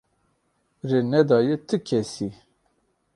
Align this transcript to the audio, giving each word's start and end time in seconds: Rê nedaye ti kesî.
Rê 0.89 0.99
nedaye 1.11 1.55
ti 1.67 1.77
kesî. 1.87 2.29